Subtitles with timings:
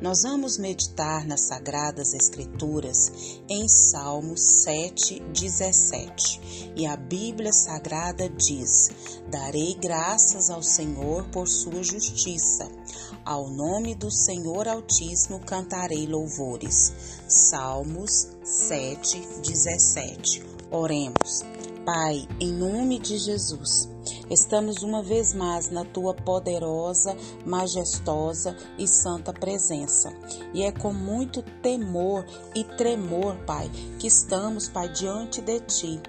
[0.00, 6.72] Nós vamos meditar nas Sagradas Escrituras em Salmos 7, 17.
[6.76, 8.90] E a Bíblia Sagrada diz:
[9.30, 12.68] Darei graças ao Senhor por sua justiça.
[13.24, 16.92] Ao nome do Senhor Altíssimo cantarei louvores.
[17.28, 20.42] Salmos 7, 17.
[20.70, 21.59] Oremos.
[21.84, 23.88] Pai, em nome de Jesus,
[24.28, 27.16] estamos uma vez mais na tua poderosa,
[27.46, 30.12] majestosa e santa presença.
[30.52, 36.02] E é com muito temor e tremor, Pai, que estamos, Pai, diante de ti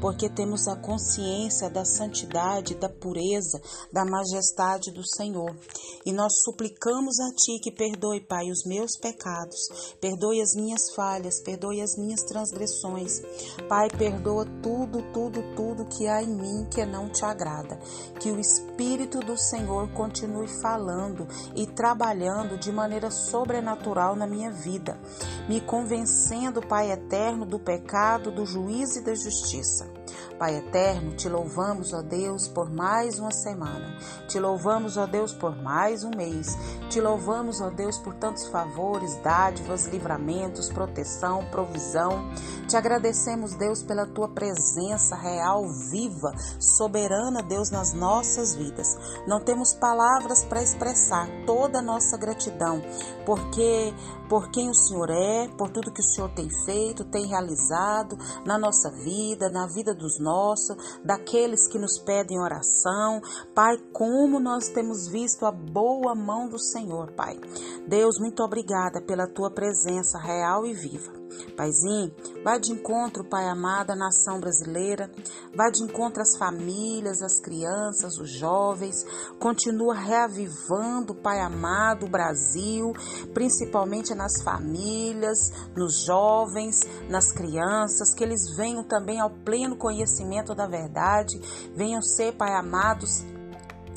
[0.00, 3.58] porque temos a consciência da santidade, da pureza,
[3.90, 5.56] da majestade do Senhor.
[6.04, 11.40] E nós suplicamos a Ti que perdoe, Pai, os meus pecados, perdoe as minhas falhas,
[11.40, 13.22] perdoe as minhas transgressões.
[13.68, 17.78] Pai, perdoa tudo, tudo, tudo que há em mim que não te agrada.
[18.20, 25.00] Que o Espírito do Senhor continue falando e trabalhando de maneira sobrenatural na minha vida,
[25.48, 29.93] me convencendo, Pai eterno, do pecado, do juízo e da justiça.
[30.38, 33.96] Pai eterno, te louvamos, ó Deus, por mais uma semana.
[34.28, 36.56] Te louvamos, ó Deus, por mais um mês.
[36.90, 42.30] Te louvamos, ó Deus, por tantos favores, dádivas, livramentos, proteção, provisão.
[42.68, 48.96] Te agradecemos, Deus, pela tua presença real, viva, soberana, Deus, nas nossas vidas.
[49.26, 52.82] Não temos palavras para expressar toda a nossa gratidão,
[53.26, 53.94] porque
[54.28, 58.58] por quem o Senhor é, por tudo que o Senhor tem feito, tem realizado na
[58.58, 63.20] nossa vida, na vida dos nossos, daqueles que nos pedem oração.
[63.54, 67.38] Pai, como nós temos visto a boa mão do Senhor, Pai.
[67.86, 71.23] Deus, muito obrigada pela tua presença real e viva.
[71.56, 75.10] Paizinho, vai de encontro, Pai amado, à nação brasileira,
[75.54, 79.04] vai de encontro às famílias, às crianças, os jovens,
[79.38, 82.92] continua reavivando, Pai amado, o Brasil,
[83.32, 90.66] principalmente nas famílias, nos jovens, nas crianças, que eles venham também ao pleno conhecimento da
[90.66, 91.40] verdade,
[91.74, 93.24] venham ser, Pai amados,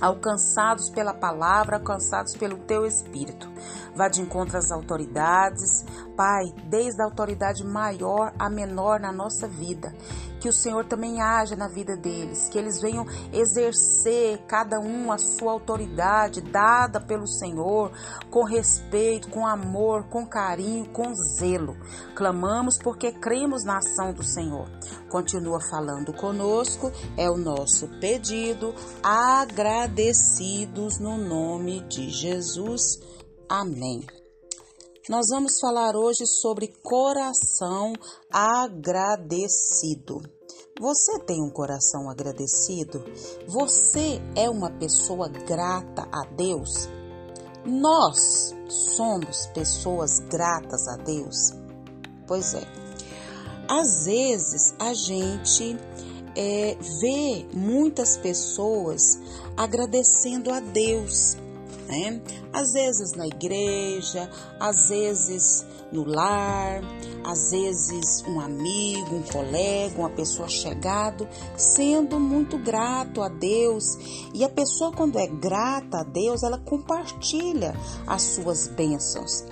[0.00, 3.50] alcançados pela palavra, alcançados pelo teu espírito.
[3.94, 5.84] Vá de encontro às autoridades,
[6.16, 9.94] Pai, desde a autoridade maior a menor na nossa vida.
[10.44, 15.16] Que o Senhor também haja na vida deles, que eles venham exercer cada um a
[15.16, 17.90] sua autoridade dada pelo Senhor,
[18.30, 21.74] com respeito, com amor, com carinho, com zelo.
[22.14, 24.68] Clamamos porque cremos na ação do Senhor.
[25.08, 33.00] Continua falando conosco, é o nosso pedido, agradecidos no nome de Jesus.
[33.48, 34.04] Amém.
[35.06, 37.92] Nós vamos falar hoje sobre coração
[38.32, 40.22] agradecido.
[40.80, 43.04] Você tem um coração agradecido?
[43.46, 46.88] Você é uma pessoa grata a Deus?
[47.66, 48.54] Nós
[48.96, 51.50] somos pessoas gratas a Deus?
[52.26, 52.62] Pois é.
[53.68, 55.76] Às vezes a gente
[56.34, 59.18] é, vê muitas pessoas
[59.54, 61.43] agradecendo a Deus
[61.86, 62.20] né?
[62.52, 66.82] Às vezes na igreja, às vezes no lar,
[67.24, 73.84] às vezes um amigo, um colega, uma pessoa chegado, sendo muito grato a Deus.
[74.32, 77.74] E a pessoa quando é grata a Deus, ela compartilha
[78.06, 79.44] as suas bênçãos.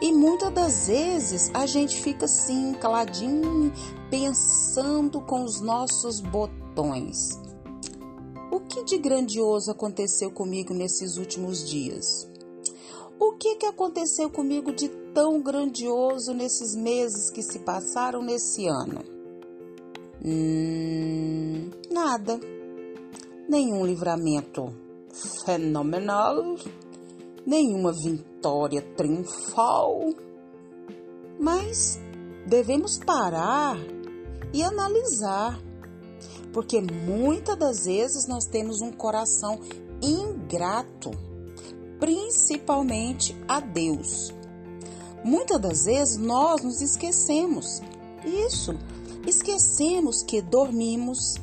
[0.00, 3.70] E muitas das vezes a gente fica assim, caladinho,
[4.10, 7.49] pensando com os nossos botões.
[8.80, 12.26] Que de grandioso aconteceu comigo nesses últimos dias?
[13.18, 19.04] O que, que aconteceu comigo de tão grandioso nesses meses que se passaram nesse ano?
[20.24, 22.40] Hum, nada.
[23.46, 24.74] Nenhum livramento
[25.44, 26.56] fenomenal,
[27.46, 30.14] nenhuma vitória triunfal.
[31.38, 32.00] Mas
[32.46, 33.76] devemos parar
[34.54, 35.60] e analisar
[36.52, 39.58] porque muitas das vezes nós temos um coração
[40.02, 41.10] ingrato,
[41.98, 44.32] principalmente a Deus.
[45.22, 47.82] Muitas das vezes nós nos esquecemos.
[48.24, 48.74] Isso,
[49.26, 51.36] esquecemos que dormimos,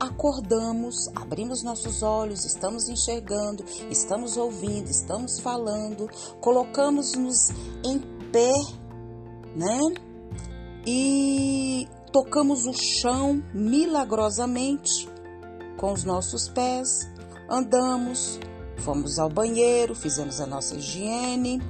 [0.00, 6.08] acordamos, abrimos nossos olhos, estamos enxergando, estamos ouvindo, estamos falando,
[6.40, 7.50] colocamos-nos
[7.84, 7.98] em
[8.32, 8.52] pé,
[9.54, 9.78] né?
[10.86, 11.27] E
[12.10, 15.08] tocamos o chão milagrosamente
[15.76, 17.08] com os nossos pés,
[17.48, 18.40] andamos,
[18.78, 21.60] fomos ao banheiro, fizemos a nossa higiene,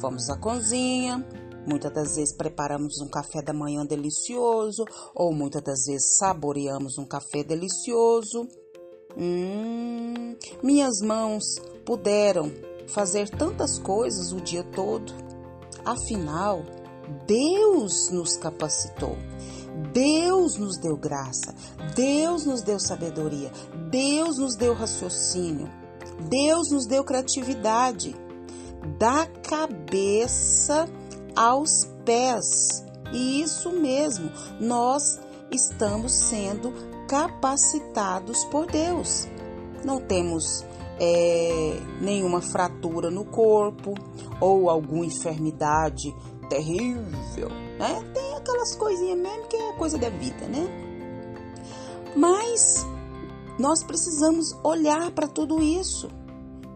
[0.00, 1.24] fomos à cozinha,
[1.64, 4.84] Muitas das vezes preparamos um café da manhã delicioso,
[5.14, 8.48] ou muitas das vezes saboreamos um café delicioso.
[9.16, 11.44] Hum, minhas mãos
[11.84, 12.50] puderam
[12.88, 15.12] fazer tantas coisas o dia todo.
[15.84, 16.62] Afinal,
[17.26, 19.16] Deus nos capacitou.
[19.92, 21.54] Deus nos deu graça,
[21.94, 23.50] Deus nos deu sabedoria,
[23.90, 25.70] Deus nos deu raciocínio,
[26.28, 28.14] Deus nos deu criatividade.
[28.98, 30.88] Da cabeça
[31.36, 32.84] aos pés.
[33.12, 35.20] E isso mesmo, nós
[35.50, 36.72] estamos sendo
[37.06, 39.28] capacitados por Deus.
[39.84, 40.64] Não temos
[40.98, 43.94] é, nenhuma fratura no corpo
[44.40, 46.14] ou alguma enfermidade
[46.54, 48.02] terrível, né?
[48.12, 50.66] Tem aquelas coisinhas mesmo que é coisa da vida, né?
[52.14, 52.86] Mas
[53.58, 56.08] nós precisamos olhar para tudo isso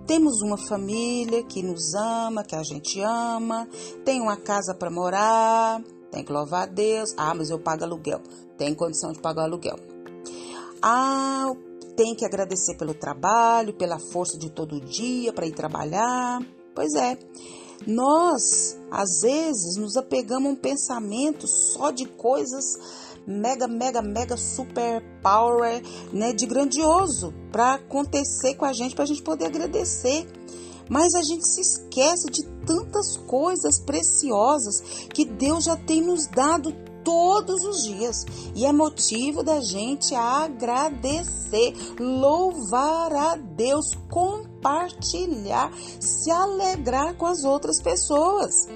[0.07, 3.69] temos uma família que nos ama, que a gente ama,
[4.05, 5.83] tem uma casa para morar,
[6.13, 7.13] tem que louvar a Deus.
[7.17, 8.21] Ah, mas eu pago aluguel.
[8.57, 9.77] Tem condição de pagar aluguel.
[10.81, 11.53] Ah,
[11.97, 16.39] tem que agradecer pelo trabalho, pela força de todo dia para ir trabalhar.
[16.73, 17.19] Pois é.
[17.85, 22.65] Nós, às vezes, nos apegamos a um pensamento só de coisas
[23.27, 25.83] mega, mega, mega super power,
[26.15, 30.27] né, de grandioso para acontecer com a gente, para a gente poder agradecer.
[30.89, 34.81] Mas a gente se esquece de tantas coisas preciosas
[35.13, 36.73] que Deus já tem nos dado
[37.05, 43.91] todos os dias e é motivo da gente agradecer, louvar a Deus,
[44.57, 45.71] compartilhar,
[46.01, 48.69] se alegrar com as outras pessoas.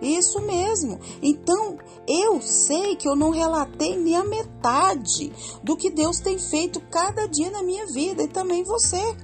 [0.00, 1.00] Isso mesmo.
[1.20, 5.32] Então, eu sei que eu não relatei nem a metade
[5.62, 9.16] do que Deus tem feito cada dia na minha vida e também você.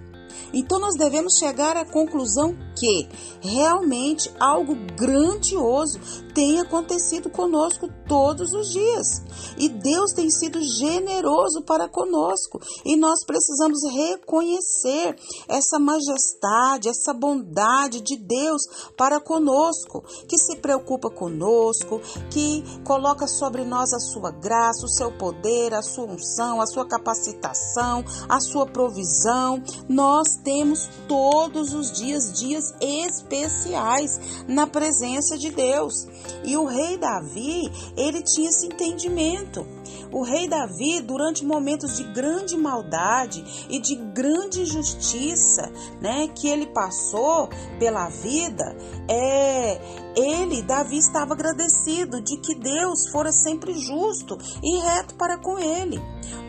[0.52, 3.08] Então nós devemos chegar à conclusão que
[3.40, 6.00] realmente algo grandioso
[6.34, 9.22] tem acontecido conosco todos os dias.
[9.56, 12.60] E Deus tem sido generoso para conosco.
[12.84, 15.16] E nós precisamos reconhecer
[15.48, 18.62] essa majestade, essa bondade de Deus
[18.96, 22.00] para conosco, que se preocupa conosco,
[22.30, 26.86] que coloca sobre nós a sua graça, o seu poder, a sua unção, a sua
[26.86, 29.62] capacitação, a sua provisão.
[29.88, 36.06] Nós temos todos os dias dias especiais na presença de Deus.
[36.44, 39.66] E o rei Davi, ele tinha esse entendimento.
[40.14, 45.68] O rei Davi, durante momentos de grande maldade e de grande injustiça,
[46.00, 47.48] né, que ele passou
[47.80, 48.76] pela vida,
[49.10, 49.80] é,
[50.16, 56.00] ele, Davi, estava agradecido de que Deus fora sempre justo e reto para com ele.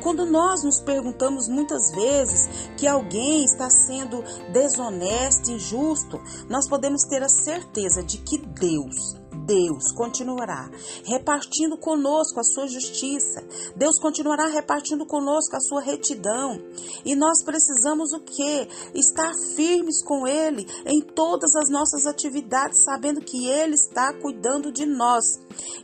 [0.04, 2.48] Quando nós nos perguntamos muitas vezes
[2.78, 4.24] que alguém está sendo
[4.54, 9.16] desonesto, injusto, nós podemos ter a certeza de que Deus,
[9.46, 10.70] Deus continuará
[11.06, 13.46] repartindo conosco a sua justiça.
[13.76, 16.60] Deus continuará repartindo conosco a sua retidão.
[17.06, 18.68] E nós precisamos o quê?
[18.94, 24.86] Estar firmes com ele em todas as nossas atividades, sabendo que ele está cuidando de
[24.86, 25.24] nós.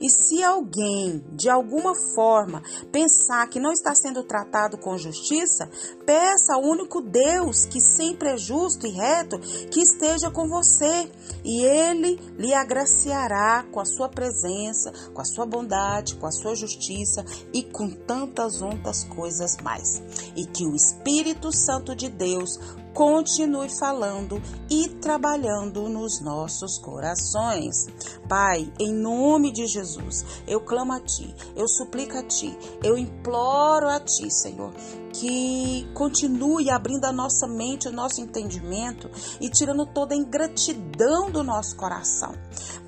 [0.01, 5.69] E se alguém, de alguma forma, pensar que não está sendo tratado com justiça,
[6.05, 11.11] peça ao único Deus, que sempre é justo e reto, que esteja com você,
[11.43, 16.55] e ele lhe agraciará com a sua presença, com a sua bondade, com a sua
[16.55, 20.01] justiça e com tantas outras coisas mais.
[20.35, 22.59] E que o Espírito Santo de Deus
[22.93, 27.87] continue falando e trabalhando nos nossos corações.
[28.27, 33.87] Pai, em nome de Jesus, eu clamo a Ti, eu suplico a Ti, eu imploro
[33.87, 34.73] a Ti, Senhor,
[35.13, 41.43] que continue abrindo a nossa mente, o nosso entendimento e tirando toda a ingratidão do
[41.43, 42.33] nosso coração.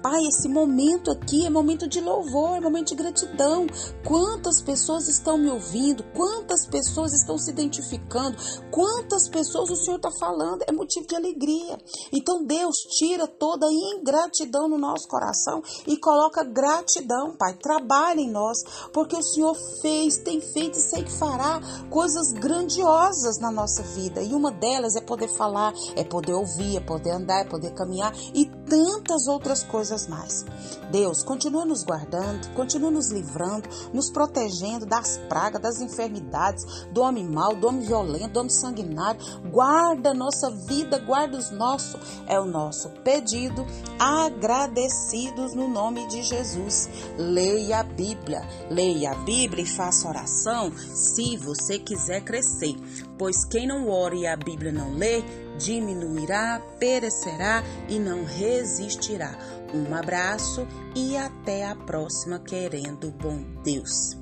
[0.01, 3.65] Pai, esse momento aqui é momento de louvor, é momento de gratidão.
[4.05, 6.03] Quantas pessoas estão me ouvindo?
[6.13, 8.37] Quantas pessoas estão se identificando?
[8.69, 10.63] Quantas pessoas o Senhor está falando?
[10.67, 11.77] É motivo de alegria.
[12.11, 17.57] Então, Deus tira toda a ingratidão no nosso coração e coloca gratidão, Pai.
[17.57, 18.57] Trabalha em nós,
[18.93, 21.59] porque o Senhor fez, tem feito e sei que fará
[21.89, 24.21] coisas grandiosas na nossa vida.
[24.21, 28.13] E uma delas é poder falar, é poder ouvir, é poder andar, é poder caminhar
[28.33, 30.45] e tantas outras coisas mais.
[30.91, 37.27] Deus, continua nos guardando, continua nos livrando, nos protegendo das pragas, das enfermidades, do homem
[37.27, 39.19] mau, do homem violento, do homem sanguinário.
[39.51, 41.99] Guarda a nossa vida, guarda os nossos.
[42.27, 43.65] É o nosso pedido,
[43.99, 46.89] agradecidos no nome de Jesus.
[47.17, 52.75] Leia a Bíblia, leia a Bíblia e faça oração se você quiser quiser crescer.
[53.17, 55.21] Pois quem não ora e a Bíblia não lê,
[55.57, 59.37] diminuirá, perecerá e não resistirá.
[59.73, 64.17] Um abraço e até a próxima, querendo bom Deus.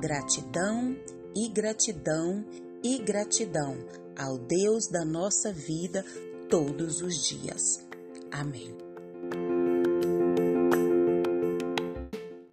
[0.00, 0.96] Gratidão
[1.36, 2.44] e gratidão
[2.82, 3.76] e gratidão
[4.18, 6.04] ao Deus da nossa vida
[6.48, 7.86] todos os dias.
[8.30, 8.89] Amém.